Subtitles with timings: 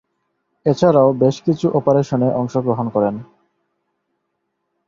[0.65, 3.15] এছাড়াও বেশ কিছু অপারেশনে অংশগ্রহণ করেন।